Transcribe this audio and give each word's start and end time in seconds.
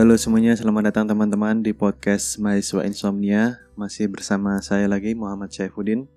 Halo 0.00 0.16
semuanya, 0.16 0.56
selamat 0.56 0.88
datang 0.88 1.12
teman-teman 1.12 1.60
di 1.60 1.76
podcast 1.76 2.40
Mahasiswa 2.40 2.88
Insomnia. 2.88 3.60
Masih 3.76 4.08
bersama 4.08 4.56
saya 4.64 4.88
lagi 4.88 5.12
Muhammad 5.12 5.52
Syaifuddin. 5.52 6.08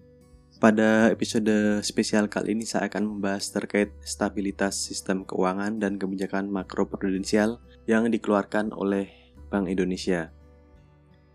Pada 0.56 1.12
episode 1.12 1.84
spesial 1.84 2.32
kali 2.32 2.56
ini 2.56 2.64
saya 2.64 2.88
akan 2.88 3.04
membahas 3.04 3.52
terkait 3.52 3.92
stabilitas 4.08 4.80
sistem 4.80 5.28
keuangan 5.28 5.84
dan 5.84 6.00
kebijakan 6.00 6.48
makroprudensial 6.48 7.60
yang 7.84 8.08
dikeluarkan 8.08 8.72
oleh 8.72 9.12
Bank 9.52 9.68
Indonesia. 9.68 10.32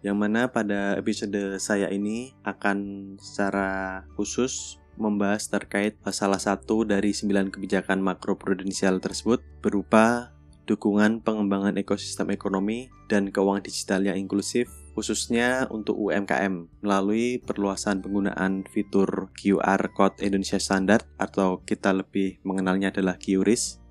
Yang 0.00 0.16
mana 0.16 0.48
pada 0.48 0.96
episode 0.96 1.60
saya 1.60 1.92
ini 1.92 2.32
akan 2.48 3.20
secara 3.20 4.08
khusus 4.16 4.80
membahas 4.96 5.52
terkait 5.52 6.00
salah 6.16 6.40
satu 6.40 6.88
dari 6.88 7.12
sembilan 7.12 7.52
kebijakan 7.52 8.00
makroprudensial 8.00 9.04
tersebut 9.04 9.44
berupa 9.60 10.32
dukungan 10.68 11.25
pengembangan 11.25 11.81
ekosistem 11.81 12.29
ekonomi 12.29 12.93
dan 13.09 13.32
keuangan 13.32 13.64
digital 13.64 14.04
yang 14.04 14.21
inklusif, 14.21 14.68
khususnya 14.93 15.64
untuk 15.72 15.96
UMKM, 15.96 16.68
melalui 16.85 17.40
perluasan 17.40 18.04
penggunaan 18.04 18.68
fitur 18.68 19.32
QR 19.32 19.89
Code 19.96 20.21
Indonesia 20.21 20.61
Standard 20.61 21.09
atau 21.17 21.64
kita 21.64 21.96
lebih 21.96 22.36
mengenalnya 22.45 22.93
adalah 22.93 23.17
QRIS 23.17 23.87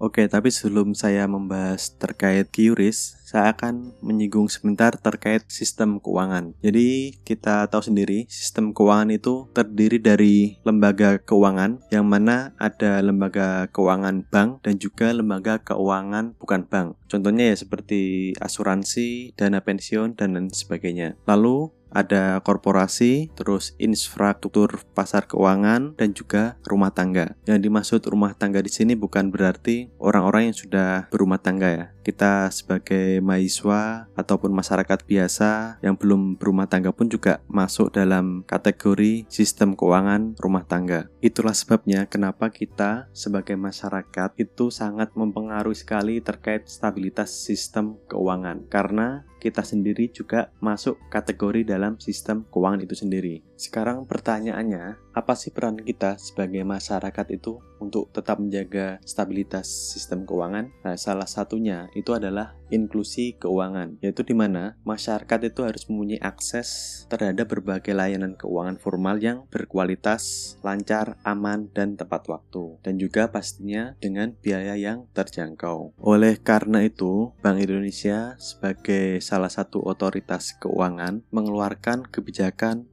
Oke, 0.00 0.24
tapi 0.32 0.48
sebelum 0.48 0.96
saya 0.96 1.28
membahas 1.28 1.92
terkait 2.00 2.48
QRIS, 2.48 3.20
saya 3.28 3.52
akan 3.52 3.92
menyinggung 4.00 4.48
sebentar 4.48 4.96
terkait 4.96 5.44
sistem 5.52 6.00
keuangan. 6.00 6.56
Jadi, 6.64 7.20
kita 7.20 7.68
tahu 7.68 7.84
sendiri, 7.84 8.24
sistem 8.32 8.72
keuangan 8.72 9.12
itu 9.12 9.52
terdiri 9.52 10.00
dari 10.00 10.56
lembaga 10.64 11.20
keuangan 11.20 11.84
yang 11.92 12.08
mana 12.08 12.56
ada 12.56 13.04
lembaga 13.04 13.68
keuangan 13.76 14.24
bank 14.24 14.64
dan 14.64 14.80
juga 14.80 15.12
lembaga 15.12 15.60
keuangan 15.60 16.32
bukan 16.40 16.64
bank. 16.64 16.96
Contohnya 17.04 17.52
ya 17.52 17.56
seperti 17.60 18.32
asuransi, 18.40 19.36
dana 19.36 19.60
pensiun, 19.60 20.16
dan 20.16 20.32
lain 20.32 20.48
sebagainya. 20.48 21.20
Lalu, 21.28 21.76
ada 21.90 22.38
korporasi, 22.40 23.30
terus 23.34 23.74
infrastruktur 23.76 24.82
pasar 24.94 25.26
keuangan, 25.26 25.98
dan 25.98 26.14
juga 26.14 26.56
rumah 26.64 26.94
tangga. 26.94 27.34
Yang 27.44 27.58
dimaksud 27.66 28.00
rumah 28.06 28.34
tangga 28.34 28.62
di 28.62 28.70
sini 28.70 28.94
bukan 28.94 29.28
berarti 29.28 29.90
orang-orang 29.98 30.50
yang 30.50 30.56
sudah 30.56 31.10
berumah 31.10 31.42
tangga 31.42 31.68
ya. 31.68 31.86
Kita 32.00 32.48
sebagai 32.48 33.20
mahasiswa 33.20 34.08
ataupun 34.16 34.50
masyarakat 34.56 35.04
biasa 35.04 35.80
yang 35.84 35.96
belum 36.00 36.40
berumah 36.40 36.66
tangga 36.66 36.90
pun 36.96 37.12
juga 37.12 37.44
masuk 37.46 37.92
dalam 37.92 38.42
kategori 38.48 39.28
sistem 39.28 39.76
keuangan 39.76 40.36
rumah 40.40 40.64
tangga. 40.64 41.12
Itulah 41.20 41.52
sebabnya 41.52 42.08
kenapa 42.08 42.48
kita 42.48 43.12
sebagai 43.12 43.56
masyarakat 43.60 44.30
itu 44.40 44.72
sangat 44.72 45.12
mempengaruhi 45.12 45.76
sekali 45.76 46.24
terkait 46.24 46.66
stabilitas 46.66 47.32
sistem 47.32 48.00
keuangan. 48.08 48.64
Karena 48.72 49.28
kita 49.40 49.64
sendiri 49.64 50.12
juga 50.12 50.52
masuk 50.60 51.00
kategori 51.08 51.64
dalam 51.64 51.96
sistem 51.96 52.44
keuangan 52.52 52.84
itu 52.84 52.96
sendiri. 52.96 53.49
Sekarang 53.60 54.08
pertanyaannya, 54.08 55.12
apa 55.12 55.36
sih 55.36 55.52
peran 55.52 55.76
kita 55.76 56.16
sebagai 56.16 56.64
masyarakat 56.64 57.26
itu 57.28 57.60
untuk 57.76 58.08
tetap 58.08 58.40
menjaga 58.40 58.96
stabilitas 59.04 59.68
sistem 59.68 60.24
keuangan? 60.24 60.72
Nah, 60.80 60.96
salah 60.96 61.28
satunya 61.28 61.92
itu 61.92 62.16
adalah 62.16 62.56
inklusi 62.70 63.36
keuangan, 63.36 63.98
yaitu 64.00 64.22
di 64.22 64.32
mana 64.32 64.78
masyarakat 64.86 65.52
itu 65.52 65.60
harus 65.66 65.84
mempunyai 65.90 66.22
akses 66.22 67.02
terhadap 67.10 67.50
berbagai 67.50 67.92
layanan 67.92 68.38
keuangan 68.38 68.78
formal 68.78 69.18
yang 69.18 69.44
berkualitas, 69.50 70.54
lancar, 70.62 71.18
aman, 71.26 71.68
dan 71.74 71.98
tepat 71.98 72.30
waktu, 72.30 72.78
dan 72.80 72.96
juga 72.96 73.28
pastinya 73.28 73.98
dengan 73.98 74.32
biaya 74.38 74.78
yang 74.78 75.10
terjangkau. 75.12 75.98
Oleh 76.00 76.38
karena 76.40 76.86
itu, 76.86 77.34
Bank 77.42 77.58
Indonesia 77.60 78.38
sebagai 78.38 79.18
salah 79.20 79.50
satu 79.50 79.82
otoritas 79.82 80.54
keuangan 80.62 81.26
mengeluarkan 81.34 82.06
kebijakan 82.06 82.86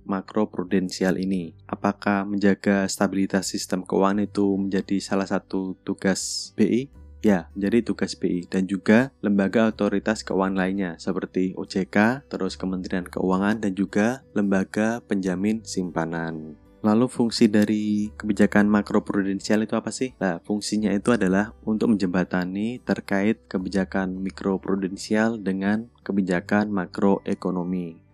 makroprudensial 0.58 1.22
ini. 1.22 1.54
Apakah 1.70 2.26
menjaga 2.26 2.90
stabilitas 2.90 3.54
sistem 3.54 3.86
keuangan 3.86 4.26
itu 4.26 4.58
menjadi 4.58 4.98
salah 4.98 5.30
satu 5.30 5.78
tugas 5.86 6.52
BI? 6.58 6.90
Ya, 7.22 7.50
jadi 7.54 7.86
tugas 7.86 8.18
BI 8.18 8.50
dan 8.50 8.66
juga 8.66 9.14
lembaga 9.22 9.70
otoritas 9.70 10.26
keuangan 10.26 10.58
lainnya 10.58 10.92
seperti 10.98 11.54
OJK, 11.54 12.26
terus 12.30 12.58
Kementerian 12.58 13.06
Keuangan 13.06 13.62
dan 13.62 13.74
juga 13.78 14.26
lembaga 14.34 15.02
penjamin 15.06 15.62
simpanan. 15.66 16.58
Lalu 16.86 17.10
fungsi 17.10 17.50
dari 17.50 18.14
kebijakan 18.14 18.70
makroprudensial 18.70 19.66
itu 19.66 19.74
apa 19.74 19.90
sih? 19.90 20.14
Nah, 20.22 20.38
fungsinya 20.46 20.94
itu 20.94 21.10
adalah 21.10 21.58
untuk 21.66 21.90
menjembatani 21.90 22.80
terkait 22.86 23.50
kebijakan 23.50 24.22
mikroprudensial 24.22 25.42
dengan 25.42 25.90
kebijakan 26.06 26.70
makroekonomi. 26.70 28.07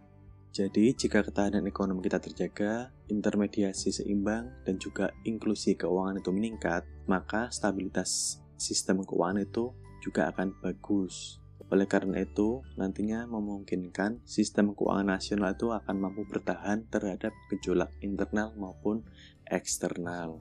Jadi, 0.53 0.93
jika 0.93 1.25
ketahanan 1.25 1.65
ekonomi 1.65 2.05
kita 2.05 2.21
terjaga, 2.21 2.93
intermediasi 3.09 3.89
seimbang, 3.89 4.53
dan 4.61 4.77
juga 4.77 5.09
inklusi 5.25 5.73
keuangan 5.73 6.21
itu 6.21 6.29
meningkat, 6.29 6.85
maka 7.09 7.49
stabilitas 7.49 8.37
sistem 8.53 9.01
keuangan 9.01 9.41
itu 9.41 9.73
juga 10.05 10.29
akan 10.29 10.53
bagus. 10.61 11.41
Oleh 11.73 11.89
karena 11.89 12.21
itu, 12.21 12.61
nantinya 12.77 13.25
memungkinkan 13.25 14.21
sistem 14.29 14.77
keuangan 14.77 15.17
nasional 15.17 15.57
itu 15.57 15.73
akan 15.73 15.95
mampu 15.97 16.21
bertahan 16.29 16.85
terhadap 16.85 17.33
gejolak 17.49 17.89
internal 18.05 18.53
maupun 18.53 19.01
eksternal. 19.49 20.37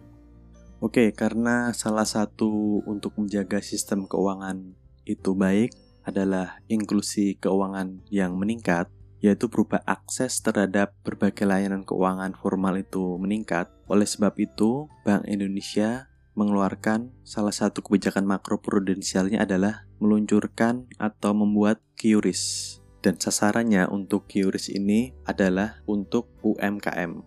Oke, 0.85 1.09
karena 1.17 1.73
salah 1.73 2.05
satu 2.05 2.85
untuk 2.85 3.17
menjaga 3.17 3.65
sistem 3.65 4.05
keuangan 4.05 4.77
itu 5.09 5.33
baik 5.33 5.73
adalah 6.05 6.61
inklusi 6.69 7.41
keuangan 7.41 8.05
yang 8.13 8.37
meningkat, 8.37 8.93
yaitu 9.23 9.47
berupa 9.47 9.81
akses 9.87 10.43
terhadap 10.43 10.99
berbagai 11.07 11.47
layanan 11.47 11.87
keuangan 11.87 12.35
formal 12.35 12.75
itu 12.77 13.17
meningkat. 13.23 13.71
Oleh 13.87 14.05
sebab 14.05 14.35
itu, 14.43 14.91
Bank 15.07 15.25
Indonesia 15.31 16.11
mengeluarkan 16.35 17.15
salah 17.23 17.55
satu 17.55 17.87
kebijakan 17.87 18.27
makroprudensialnya 18.27 19.47
adalah 19.47 19.87
meluncurkan 20.03 20.91
atau 20.99 21.33
membuat 21.33 21.79
QRIS. 21.95 22.77
Dan 23.03 23.19
sasarannya 23.19 23.87
untuk 23.91 24.27
QRIS 24.27 24.75
ini 24.75 25.15
adalah 25.23 25.83
untuk 25.87 26.31
UMKM. 26.43 27.23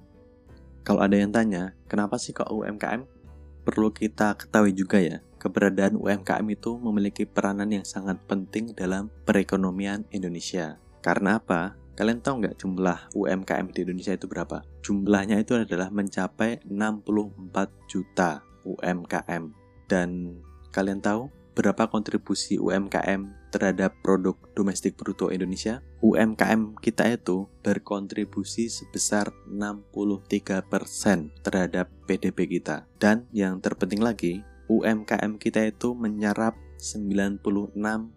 Kalau 0.85 1.01
ada 1.01 1.15
yang 1.17 1.31
tanya, 1.31 1.73
kenapa 1.87 2.19
sih 2.19 2.35
kok 2.35 2.51
UMKM? 2.51 3.07
Perlu 3.65 3.89
kita 3.89 4.37
ketahui 4.37 4.75
juga 4.77 5.01
ya, 5.01 5.25
keberadaan 5.41 5.97
UMKM 5.97 6.45
itu 6.53 6.77
memiliki 6.77 7.25
peranan 7.25 7.71
yang 7.73 7.81
sangat 7.81 8.21
penting 8.29 8.77
dalam 8.77 9.09
perekonomian 9.25 10.05
Indonesia. 10.13 10.77
Karena 11.01 11.41
apa? 11.41 11.84
Kalian 11.95 12.19
tahu 12.19 12.43
nggak 12.43 12.59
jumlah 12.59 13.15
UMKM 13.15 13.71
di 13.71 13.87
Indonesia 13.87 14.11
itu 14.11 14.27
berapa? 14.27 14.67
Jumlahnya 14.83 15.39
itu 15.39 15.55
adalah 15.55 15.87
mencapai 15.87 16.59
64 16.67 17.71
juta 17.87 18.43
UMKM. 18.67 19.43
Dan 19.87 20.39
kalian 20.75 20.99
tahu 20.99 21.31
berapa 21.55 21.87
kontribusi 21.87 22.59
UMKM 22.59 23.47
terhadap 23.55 23.95
produk 24.03 24.35
domestik 24.51 24.99
bruto 24.99 25.31
Indonesia? 25.31 25.79
UMKM 26.03 26.75
kita 26.83 27.07
itu 27.15 27.47
berkontribusi 27.63 28.67
sebesar 28.67 29.31
63% 29.47 30.67
terhadap 31.47 31.87
PDB 32.11 32.59
kita. 32.59 32.91
Dan 32.99 33.23
yang 33.31 33.63
terpenting 33.63 34.03
lagi, 34.03 34.43
UMKM 34.67 35.39
kita 35.39 35.63
itu 35.63 35.95
menyerap 35.95 36.59
96,99% 36.75 38.11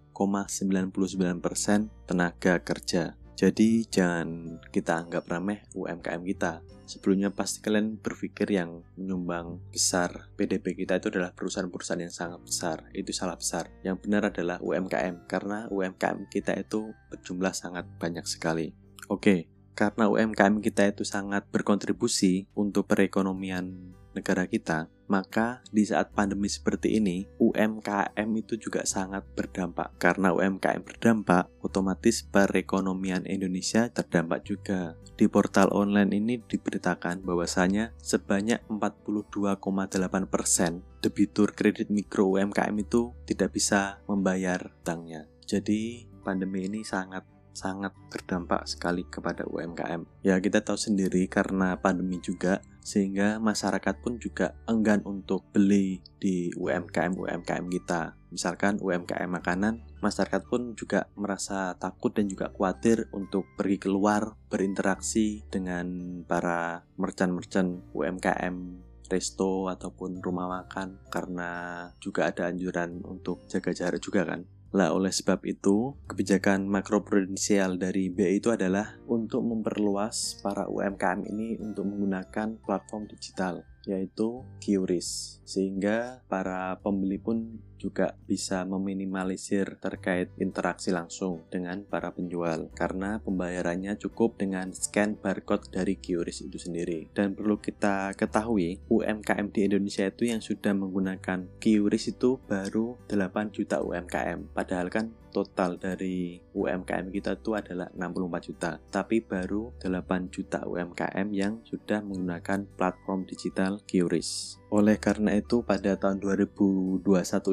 tenaga 2.09 2.55
kerja. 2.59 3.15
Jadi 3.39 3.87
jangan 3.87 4.59
kita 4.75 4.99
anggap 4.99 5.31
remeh 5.31 5.63
UMKM 5.71 6.27
kita. 6.27 6.59
Sebelumnya 6.91 7.31
pasti 7.31 7.63
kalian 7.63 8.03
berpikir 8.03 8.51
yang 8.51 8.83
menyumbang 8.99 9.63
besar 9.71 10.27
PDB 10.35 10.75
kita 10.75 10.99
itu 10.99 11.07
adalah 11.15 11.31
perusahaan-perusahaan 11.39 12.03
yang 12.03 12.11
sangat 12.11 12.43
besar. 12.43 12.91
Itu 12.91 13.15
salah 13.15 13.39
besar. 13.39 13.71
Yang 13.87 14.03
benar 14.03 14.35
adalah 14.35 14.59
UMKM 14.59 15.31
karena 15.31 15.71
UMKM 15.71 16.27
kita 16.27 16.59
itu 16.59 16.91
berjumlah 17.15 17.55
sangat 17.55 17.87
banyak 18.03 18.27
sekali. 18.27 18.75
Oke, 19.07 19.47
karena 19.79 20.11
UMKM 20.11 20.59
kita 20.59 20.91
itu 20.91 21.07
sangat 21.07 21.47
berkontribusi 21.55 22.51
untuk 22.59 22.91
perekonomian 22.91 23.95
negara 24.19 24.51
kita, 24.51 24.91
maka 25.09 25.65
di 25.73 25.89
saat 25.89 26.13
pandemi 26.13 26.47
seperti 26.47 27.01
ini, 27.01 27.25
UMKM 27.41 28.29
itu 28.37 28.61
juga 28.61 28.85
sangat 28.85 29.25
berdampak. 29.33 29.97
Karena 29.97 30.37
UMKM 30.37 30.85
berdampak, 30.85 31.49
otomatis 31.65 32.29
perekonomian 32.29 33.25
Indonesia 33.25 33.89
terdampak 33.89 34.45
juga. 34.45 34.95
Di 35.19 35.27
portal 35.27 35.75
online 35.75 36.15
ini 36.15 36.39
diberitakan 36.39 37.27
bahwasanya 37.27 37.91
sebanyak 37.99 38.63
42,8% 38.71 41.03
debitur 41.03 41.59
kredit 41.59 41.91
mikro 41.91 42.39
UMKM 42.39 42.77
itu 42.79 43.11
tidak 43.27 43.57
bisa 43.57 43.99
membayar 44.07 44.71
utangnya. 44.79 45.27
Jadi 45.43 46.07
pandemi 46.23 46.69
ini 46.69 46.85
sangat 46.85 47.25
sangat 47.59 47.91
berdampak 48.15 48.71
sekali 48.71 49.03
kepada 49.03 49.43
UMKM. 49.51 50.07
Ya 50.23 50.39
kita 50.39 50.63
tahu 50.63 50.79
sendiri 50.79 51.27
karena 51.27 51.75
pandemi 51.83 52.23
juga 52.23 52.63
sehingga 52.79 53.37
masyarakat 53.43 54.01
pun 54.01 54.17
juga 54.23 54.55
enggan 54.71 55.03
untuk 55.03 55.45
beli 55.51 56.01
di 56.23 56.55
UMKM 56.55 57.19
UMKM 57.19 57.67
kita. 57.69 58.17
Misalkan 58.33 58.81
UMKM 58.81 59.29
makanan, 59.29 59.85
masyarakat 60.01 60.47
pun 60.49 60.73
juga 60.73 61.11
merasa 61.19 61.77
takut 61.77 62.15
dan 62.15 62.31
juga 62.31 62.49
khawatir 62.55 63.11
untuk 63.13 63.45
pergi 63.59 63.77
keluar 63.77 64.39
berinteraksi 64.49 65.45
dengan 65.53 66.21
para 66.25 66.87
merchant-merchant 66.97 67.93
UMKM 67.93 68.89
resto 69.09 69.73
ataupun 69.73 70.21
rumah 70.21 70.49
makan 70.49 71.01
karena 71.09 71.51
juga 71.99 72.29
ada 72.29 72.53
anjuran 72.53 73.01
untuk 73.05 73.49
jaga 73.49 73.73
jarak 73.73 74.01
juga 74.05 74.25
kan. 74.29 74.45
Lah 74.69 74.93
oleh 74.93 75.09
sebab 75.09 75.49
itu, 75.49 75.97
kebijakan 76.05 76.69
makroprudensial 76.69 77.81
dari 77.81 78.13
BI 78.13 78.37
itu 78.37 78.53
adalah 78.53 79.01
untuk 79.09 79.41
memperluas 79.41 80.45
para 80.45 80.69
UMKM 80.69 81.25
ini 81.25 81.57
untuk 81.57 81.89
menggunakan 81.89 82.61
platform 82.61 83.09
digital 83.09 83.65
yaitu 83.89 84.45
QRIS 84.61 85.41
sehingga 85.49 86.21
para 86.29 86.77
pembeli 86.85 87.17
pun 87.17 87.65
juga 87.79 88.19
bisa 88.27 88.67
meminimalisir 88.67 89.79
terkait 89.79 90.35
interaksi 90.37 90.91
langsung 90.91 91.47
dengan 91.49 91.87
para 91.87 92.11
penjual 92.13 92.69
karena 92.75 93.23
pembayarannya 93.23 93.97
cukup 93.97 94.37
dengan 94.37 94.75
scan 94.75 95.15
barcode 95.17 95.71
dari 95.73 95.97
QRIS 95.97 96.51
itu 96.51 96.59
sendiri. 96.59 97.09
Dan 97.15 97.39
perlu 97.39 97.57
kita 97.63 98.13
ketahui 98.19 98.83
UMKM 98.91 99.55
di 99.55 99.71
Indonesia 99.71 100.05
itu 100.05 100.27
yang 100.27 100.43
sudah 100.43 100.75
menggunakan 100.75 101.49
QRIS 101.63 102.19
itu 102.19 102.43
baru 102.45 102.99
8 103.09 103.57
juta 103.57 103.81
UMKM 103.81 104.53
padahal 104.53 104.91
kan 104.91 105.15
total 105.39 105.79
dari 105.79 106.43
UMKM 106.51 107.15
kita 107.15 107.39
itu 107.39 107.55
adalah 107.55 107.87
64 107.95 108.49
juta. 108.51 108.71
Tapi 108.91 109.23
baru 109.23 109.71
8 109.79 110.35
juta 110.35 110.67
UMKM 110.67 111.29
yang 111.31 111.63
sudah 111.63 112.03
menggunakan 112.03 112.67
platform 112.75 113.23
digital 113.31 113.79
QRIS 113.87 114.59
oleh 114.69 115.01
karena 115.01 115.33
itu 115.33 115.65
pada 115.65 115.97
tahun 115.97 116.21
2021 116.21 117.01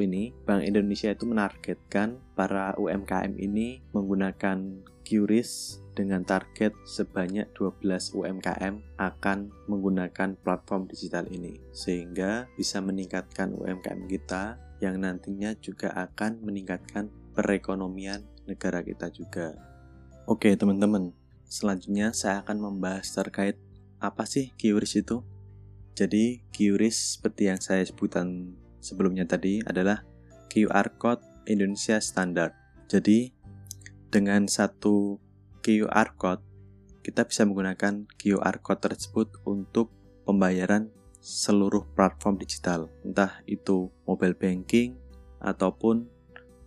ini 0.04 0.36
Bank 0.44 0.68
Indonesia 0.68 1.16
itu 1.16 1.24
menargetkan 1.24 2.20
para 2.36 2.76
UMKM 2.76 3.40
ini 3.40 3.80
menggunakan 3.96 4.84
QRIS 5.08 5.80
dengan 5.96 6.28
target 6.28 6.76
sebanyak 6.84 7.48
12 7.56 8.20
UMKM 8.20 9.00
akan 9.00 9.38
menggunakan 9.72 10.36
platform 10.44 10.92
digital 10.92 11.24
ini. 11.32 11.56
Sehingga 11.72 12.52
bisa 12.60 12.84
meningkatkan 12.84 13.56
UMKM 13.56 14.12
kita 14.12 14.60
yang 14.84 15.00
nantinya 15.00 15.56
juga 15.64 15.96
akan 15.96 16.44
meningkatkan 16.44 17.08
perekonomian 17.36 18.24
negara 18.48 18.82
kita 18.82 19.12
juga. 19.12 19.54
Oke 20.26 20.56
teman-teman, 20.56 21.14
selanjutnya 21.46 22.16
saya 22.16 22.42
akan 22.42 22.58
membahas 22.58 23.12
terkait 23.14 23.60
apa 24.00 24.24
sih 24.26 24.56
QRIS 24.58 25.06
itu. 25.06 25.22
Jadi 25.96 26.42
QRIS 26.50 27.20
seperti 27.20 27.52
yang 27.52 27.60
saya 27.62 27.84
sebutkan 27.86 28.56
sebelumnya 28.80 29.28
tadi 29.28 29.62
adalah 29.64 30.08
QR 30.50 30.96
Code 30.98 31.24
Indonesia 31.46 32.02
Standard. 32.02 32.56
Jadi 32.88 33.32
dengan 34.10 34.48
satu 34.48 35.20
QR 35.60 36.16
Code 36.18 36.44
kita 37.06 37.28
bisa 37.30 37.46
menggunakan 37.46 38.10
QR 38.18 38.58
Code 38.66 38.82
tersebut 38.90 39.30
untuk 39.46 39.94
pembayaran 40.26 40.90
seluruh 41.22 41.86
platform 41.98 42.38
digital, 42.38 42.90
entah 43.02 43.42
itu 43.50 43.90
mobile 44.06 44.38
banking 44.38 44.98
ataupun 45.42 46.10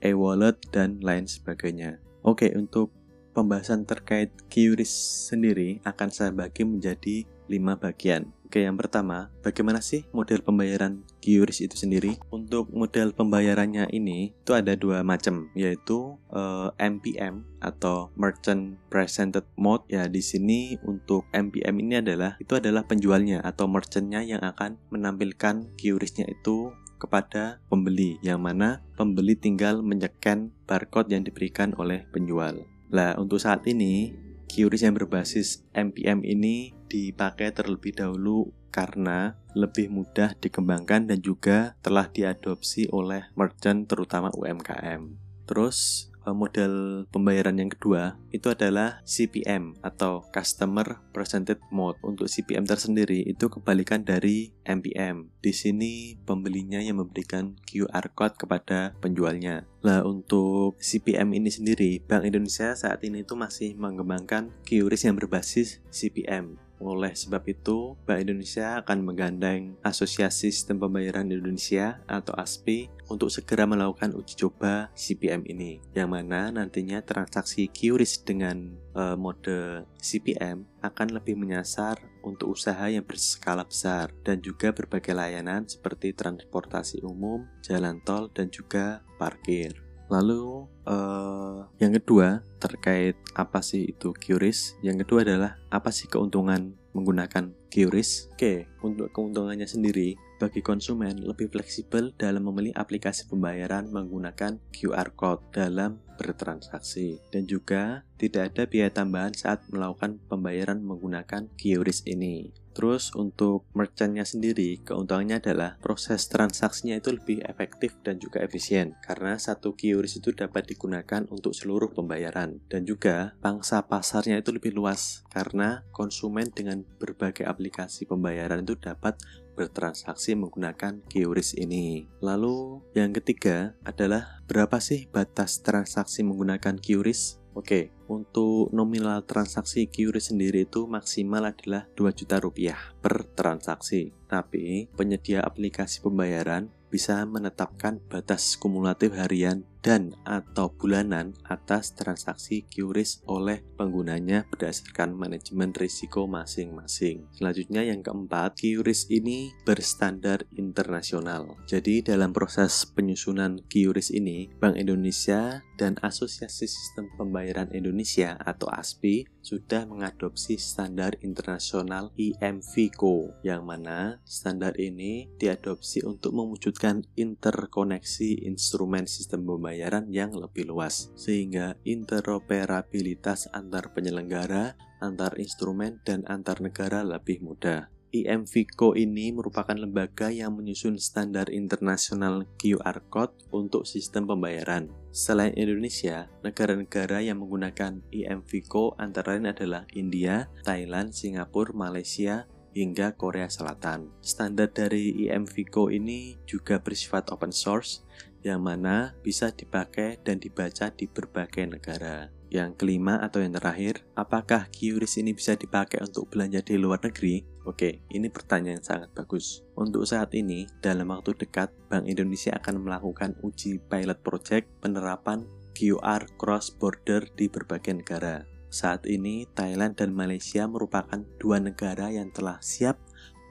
e-wallet, 0.02 0.58
dan 0.70 1.02
lain 1.02 1.26
sebagainya. 1.26 1.98
Oke, 2.26 2.50
untuk 2.54 2.92
pembahasan 3.38 3.86
terkait 3.86 4.34
QRIS 4.50 4.90
sendiri 5.30 5.78
akan 5.86 6.08
saya 6.10 6.34
bagi 6.34 6.66
menjadi 6.66 7.22
5 7.48 7.78
bagian. 7.80 8.28
Oke, 8.48 8.64
yang 8.64 8.80
pertama, 8.80 9.28
bagaimana 9.44 9.84
sih 9.84 10.08
model 10.08 10.40
pembayaran 10.40 11.04
QRIS 11.20 11.68
itu 11.68 11.76
sendiri? 11.76 12.16
Untuk 12.32 12.72
model 12.72 13.12
pembayarannya 13.12 13.92
ini 13.92 14.32
itu 14.32 14.56
ada 14.56 14.72
dua 14.72 15.04
macam, 15.04 15.52
yaitu 15.52 16.16
uh, 16.32 16.72
eh, 16.80 16.88
MPM 16.88 17.44
atau 17.60 18.08
Merchant 18.16 18.80
Presented 18.88 19.44
Mode. 19.60 19.84
Ya, 19.92 20.08
di 20.08 20.24
sini 20.24 20.80
untuk 20.80 21.28
MPM 21.36 21.76
ini 21.84 22.00
adalah 22.00 22.40
itu 22.40 22.56
adalah 22.56 22.88
penjualnya 22.88 23.44
atau 23.44 23.68
merchantnya 23.68 24.24
yang 24.24 24.40
akan 24.40 24.80
menampilkan 24.88 25.68
QRIS-nya 25.76 26.24
itu 26.32 26.72
kepada 26.98 27.62
pembeli, 27.70 28.18
yang 28.20 28.42
mana 28.42 28.82
pembeli 28.98 29.38
tinggal 29.38 29.80
menyekan 29.80 30.50
barcode 30.66 31.14
yang 31.14 31.22
diberikan 31.22 31.72
oleh 31.78 32.04
penjual. 32.10 32.66
Nah, 32.90 33.14
untuk 33.16 33.38
saat 33.38 33.64
ini, 33.64 34.12
QRIS 34.48 34.84
yang 34.84 34.96
berbasis 34.96 35.62
MPM 35.76 36.24
ini 36.24 36.72
dipakai 36.88 37.52
terlebih 37.52 37.94
dahulu 37.94 38.50
karena 38.72 39.36
lebih 39.52 39.92
mudah 39.92 40.36
dikembangkan 40.40 41.08
dan 41.08 41.18
juga 41.20 41.76
telah 41.84 42.08
diadopsi 42.08 42.88
oleh 42.92 43.28
merchant 43.36 43.88
terutama 43.88 44.32
UMKM. 44.32 45.14
Terus 45.48 46.08
model 46.36 47.04
pembayaran 47.08 47.56
yang 47.58 47.70
kedua 47.72 48.16
itu 48.30 48.52
adalah 48.52 49.00
CPM 49.08 49.78
atau 49.80 50.24
Customer 50.28 51.00
Presented 51.10 51.58
Mode. 51.72 51.98
Untuk 52.04 52.28
CPM 52.30 52.68
tersendiri 52.68 53.24
itu 53.24 53.48
kebalikan 53.48 54.04
dari 54.04 54.52
MPM. 54.64 55.32
Di 55.40 55.52
sini 55.56 56.16
pembelinya 56.22 56.78
yang 56.78 57.00
memberikan 57.00 57.56
QR 57.64 58.12
code 58.12 58.36
kepada 58.36 58.94
penjualnya. 59.00 59.64
Lah 59.80 60.02
untuk 60.04 60.76
CPM 60.82 61.32
ini 61.38 61.48
sendiri, 61.48 62.02
Bank 62.04 62.26
Indonesia 62.26 62.74
saat 62.76 63.00
ini 63.06 63.22
itu 63.22 63.38
masih 63.38 63.78
mengembangkan 63.78 64.50
QRIS 64.66 65.08
yang 65.08 65.16
berbasis 65.16 65.80
CPM 65.88 66.67
oleh 66.78 67.14
sebab 67.14 67.42
itu, 67.50 67.98
Bank 68.06 68.26
Indonesia 68.26 68.78
akan 68.82 68.98
menggandeng 69.02 69.74
Asosiasi 69.82 70.54
Sistem 70.54 70.78
Pembayaran 70.82 71.26
Indonesia 71.26 71.98
atau 72.06 72.34
ASPI 72.38 72.90
untuk 73.10 73.32
segera 73.32 73.64
melakukan 73.64 74.14
uji 74.14 74.38
coba 74.38 74.92
CPM 74.94 75.42
ini, 75.48 75.82
yang 75.96 76.12
mana 76.12 76.52
nantinya 76.52 77.02
transaksi 77.02 77.66
QRIS 77.72 78.22
dengan 78.22 78.76
uh, 78.94 79.16
mode 79.16 79.88
CPM 79.98 80.68
akan 80.84 81.08
lebih 81.18 81.34
menyasar 81.34 81.98
untuk 82.22 82.54
usaha 82.54 82.86
yang 82.86 83.02
berskala 83.02 83.64
besar 83.64 84.12
dan 84.22 84.38
juga 84.44 84.70
berbagai 84.70 85.16
layanan 85.16 85.64
seperti 85.66 86.12
transportasi 86.12 87.02
umum, 87.02 87.48
jalan 87.64 87.98
tol, 88.04 88.28
dan 88.30 88.52
juga 88.52 89.00
parkir. 89.16 89.87
Lalu 90.08 90.64
uh, 90.88 91.68
yang 91.76 91.92
kedua 92.00 92.40
terkait 92.58 93.14
apa 93.36 93.60
sih 93.60 93.92
itu 93.92 94.16
QRIS? 94.16 94.80
Yang 94.80 95.04
kedua 95.04 95.22
adalah 95.24 95.60
apa 95.68 95.92
sih 95.92 96.08
keuntungan 96.08 96.74
menggunakan 96.96 97.52
QRIS? 97.68 98.32
Oke, 98.32 98.66
untuk 98.80 99.12
keuntungannya 99.12 99.68
sendiri 99.68 100.16
bagi 100.38 100.62
konsumen 100.62 101.18
lebih 101.26 101.50
fleksibel 101.50 102.14
dalam 102.14 102.46
memilih 102.46 102.72
aplikasi 102.78 103.26
pembayaran 103.26 103.90
menggunakan 103.90 104.62
QR 104.70 105.10
code 105.12 105.42
dalam 105.50 105.98
bertransaksi 106.14 107.18
dan 107.34 107.44
juga 107.44 108.06
tidak 108.16 108.54
ada 108.54 108.62
biaya 108.66 108.90
tambahan 108.90 109.34
saat 109.34 109.66
melakukan 109.70 110.22
pembayaran 110.30 110.80
menggunakan 110.82 111.50
QRIS 111.58 112.06
ini. 112.06 112.54
Terus 112.78 113.10
untuk 113.18 113.66
merchantnya 113.74 114.22
sendiri, 114.22 114.78
keuntungannya 114.86 115.42
adalah 115.42 115.74
proses 115.82 116.30
transaksinya 116.30 116.94
itu 116.94 117.10
lebih 117.10 117.42
efektif 117.42 117.98
dan 118.06 118.22
juga 118.22 118.38
efisien. 118.38 118.94
Karena 119.02 119.34
satu 119.34 119.74
QRIS 119.74 120.22
itu 120.22 120.30
dapat 120.30 120.70
digunakan 120.70 121.26
untuk 121.26 121.58
seluruh 121.58 121.90
pembayaran. 121.90 122.62
Dan 122.70 122.86
juga 122.86 123.34
pangsa 123.42 123.82
pasarnya 123.82 124.38
itu 124.38 124.54
lebih 124.54 124.78
luas. 124.78 125.26
Karena 125.26 125.82
konsumen 125.90 126.54
dengan 126.54 126.86
berbagai 127.02 127.50
aplikasi 127.50 128.06
pembayaran 128.06 128.62
itu 128.62 128.78
dapat 128.78 129.18
bertransaksi 129.58 130.38
menggunakan 130.38 131.02
QRIS 131.10 131.58
ini. 131.58 132.06
Lalu 132.22 132.78
yang 132.94 133.10
ketiga 133.10 133.74
adalah 133.82 134.38
berapa 134.46 134.78
sih 134.78 135.10
batas 135.10 135.58
transaksi 135.66 136.22
menggunakan 136.22 136.78
QRIS? 136.78 137.42
Oke, 137.58 137.90
untuk 138.06 138.70
nominal 138.70 139.26
transaksi 139.26 139.90
QRIS 139.90 140.30
sendiri 140.30 140.62
itu 140.62 140.86
maksimal 140.86 141.42
adalah 141.42 141.90
2 141.98 142.14
juta 142.14 142.38
rupiah 142.38 142.78
per 143.02 143.26
transaksi. 143.34 144.14
Tapi 144.30 144.86
penyedia 144.94 145.42
aplikasi 145.42 145.98
pembayaran 146.06 146.70
bisa 146.88 147.20
menetapkan 147.26 147.98
batas 148.06 148.54
kumulatif 148.56 149.12
harian 149.18 149.66
dan 149.80 150.14
atau 150.26 150.74
bulanan 150.74 151.38
atas 151.46 151.94
transaksi 151.94 152.66
QRIS 152.66 153.22
oleh 153.30 153.62
penggunanya 153.78 154.44
berdasarkan 154.50 155.14
manajemen 155.14 155.70
risiko 155.74 156.26
masing-masing. 156.26 157.30
Selanjutnya 157.34 157.86
yang 157.86 158.02
keempat, 158.02 158.58
QRIS 158.58 159.06
ini 159.14 159.54
berstandar 159.62 160.44
internasional. 160.58 161.54
Jadi 161.70 162.02
dalam 162.02 162.34
proses 162.34 162.84
penyusunan 162.90 163.62
QRIS 163.70 164.10
ini, 164.10 164.50
Bank 164.58 164.74
Indonesia 164.74 165.62
dan 165.78 165.94
Asosiasi 166.02 166.66
Sistem 166.66 167.06
Pembayaran 167.14 167.70
Indonesia 167.70 168.34
atau 168.42 168.66
ASPI 168.66 169.30
sudah 169.38 169.86
mengadopsi 169.86 170.58
standar 170.58 171.16
internasional 171.22 172.10
IMVCO 172.18 173.40
yang 173.46 173.64
mana 173.64 174.20
standar 174.26 174.74
ini 174.76 175.30
diadopsi 175.38 176.02
untuk 176.04 176.34
mewujudkan 176.34 177.06
interkoneksi 177.16 178.44
instrumen 178.44 179.08
sistem 179.08 179.46
pembayaran 179.46 179.67
pembayaran 179.68 180.08
yang 180.08 180.32
lebih 180.32 180.64
luas, 180.64 181.12
sehingga 181.12 181.76
interoperabilitas 181.84 183.52
antar 183.52 183.92
penyelenggara, 183.92 184.80
antar 185.04 185.36
instrumen, 185.36 186.00
dan 186.08 186.24
antar 186.24 186.64
negara 186.64 187.04
lebih 187.04 187.44
mudah. 187.44 187.92
IMVICO 188.08 188.96
ini 188.96 189.28
merupakan 189.36 189.76
lembaga 189.76 190.32
yang 190.32 190.56
menyusun 190.56 190.96
standar 190.96 191.52
internasional 191.52 192.48
QR 192.56 193.04
Code 193.12 193.36
untuk 193.52 193.84
sistem 193.84 194.24
pembayaran. 194.24 194.88
Selain 195.12 195.52
Indonesia, 195.52 196.32
negara-negara 196.40 197.20
yang 197.20 197.44
menggunakan 197.44 198.00
IMVICO 198.08 198.96
antara 198.96 199.36
lain 199.36 199.52
adalah 199.52 199.84
India, 199.92 200.48
Thailand, 200.64 201.12
Singapura, 201.12 201.76
Malaysia, 201.76 202.48
hingga 202.72 203.12
Korea 203.18 203.50
Selatan. 203.50 204.08
Standar 204.22 204.70
dari 204.70 205.28
IMVICO 205.28 205.90
ini 205.90 206.38
juga 206.46 206.78
bersifat 206.78 207.28
open 207.34 207.50
source, 207.50 208.06
yang 208.46 208.62
mana 208.62 209.14
bisa 209.22 209.50
dipakai 209.50 210.20
dan 210.22 210.38
dibaca 210.38 210.90
di 210.94 211.10
berbagai 211.10 211.64
negara. 211.66 212.30
Yang 212.48 212.80
kelima 212.80 213.20
atau 213.20 213.44
yang 213.44 213.52
terakhir, 213.52 214.08
apakah 214.16 214.72
QRIS 214.72 215.20
ini 215.20 215.36
bisa 215.36 215.52
dipakai 215.52 216.00
untuk 216.00 216.32
belanja 216.32 216.64
di 216.64 216.80
luar 216.80 216.96
negeri? 217.04 217.44
Oke, 217.68 218.00
ini 218.08 218.32
pertanyaan 218.32 218.80
yang 218.80 218.86
sangat 218.88 219.12
bagus. 219.12 219.60
Untuk 219.76 220.08
saat 220.08 220.32
ini, 220.32 220.64
dalam 220.80 221.12
waktu 221.12 221.36
dekat, 221.36 221.68
Bank 221.92 222.08
Indonesia 222.08 222.56
akan 222.56 222.80
melakukan 222.80 223.36
uji 223.44 223.84
pilot 223.92 224.24
project 224.24 224.64
penerapan 224.80 225.44
QR 225.76 226.24
cross 226.40 226.72
border 226.72 227.28
di 227.36 227.52
berbagai 227.52 228.00
negara. 228.00 228.48
Saat 228.72 229.04
ini, 229.04 229.44
Thailand 229.52 230.00
dan 230.00 230.16
Malaysia 230.16 230.64
merupakan 230.64 231.20
dua 231.36 231.60
negara 231.60 232.08
yang 232.08 232.32
telah 232.32 232.56
siap 232.64 232.96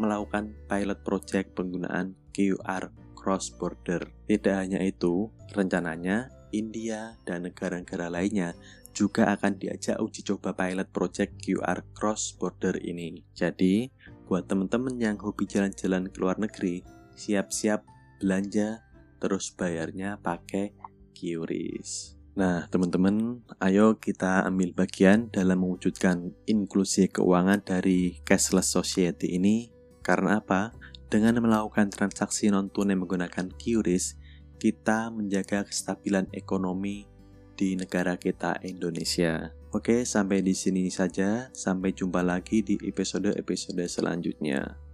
melakukan 0.01 0.57
pilot 0.65 1.05
project 1.05 1.53
penggunaan 1.53 2.17
QR 2.33 2.89
cross 3.27 3.51
border. 3.51 4.07
Tidak 4.23 4.55
hanya 4.55 4.79
itu, 4.79 5.27
rencananya 5.51 6.31
India 6.55 7.19
dan 7.27 7.43
negara-negara 7.43 8.07
lainnya 8.07 8.55
juga 8.95 9.35
akan 9.35 9.59
diajak 9.59 9.99
uji 9.99 10.23
coba 10.23 10.55
pilot 10.55 10.87
project 10.95 11.35
QR 11.43 11.83
cross 11.91 12.31
border 12.39 12.79
ini. 12.79 13.19
Jadi, 13.35 13.91
buat 14.31 14.47
teman-teman 14.47 14.95
yang 14.95 15.19
hobi 15.19 15.43
jalan-jalan 15.43 16.07
ke 16.07 16.17
luar 16.23 16.39
negeri, 16.39 16.87
siap-siap 17.19 17.83
belanja 18.23 18.79
terus 19.19 19.51
bayarnya 19.51 20.23
pakai 20.23 20.71
QRIS. 21.11 22.15
Nah, 22.39 22.63
teman-teman, 22.71 23.43
ayo 23.59 23.99
kita 23.99 24.47
ambil 24.47 24.71
bagian 24.71 25.27
dalam 25.35 25.67
mewujudkan 25.67 26.31
inklusi 26.47 27.11
keuangan 27.11 27.59
dari 27.59 28.23
cashless 28.23 28.71
society 28.71 29.35
ini. 29.35 29.67
Karena 30.05 30.39
apa? 30.39 30.76
Dengan 31.07 31.39
melakukan 31.39 31.87
transaksi 31.87 32.51
non-tunai 32.51 32.99
menggunakan 32.99 33.47
QRIS, 33.55 34.19
kita 34.59 35.07
menjaga 35.07 35.63
kestabilan 35.63 36.27
ekonomi 36.35 37.07
di 37.55 37.79
negara 37.79 38.19
kita 38.19 38.59
Indonesia. 38.67 39.55
Oke, 39.71 40.03
sampai 40.03 40.43
di 40.43 40.51
sini 40.51 40.91
saja. 40.91 41.47
Sampai 41.55 41.95
jumpa 41.95 42.19
lagi 42.19 42.59
di 42.59 42.75
episode-episode 42.83 43.87
selanjutnya. 43.87 44.86